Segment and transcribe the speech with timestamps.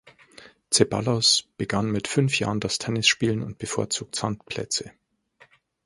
[0.71, 4.91] Zeballos begann mit fünf Jahren das Tennisspielen und bevorzugt Sandplätze.